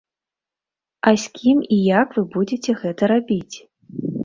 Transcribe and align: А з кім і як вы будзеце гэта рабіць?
А 1.11 1.13
з 1.25 1.35
кім 1.39 1.61
і 1.77 1.79
як 2.01 2.17
вы 2.21 2.25
будзеце 2.33 2.71
гэта 2.83 3.13
рабіць? 3.15 3.55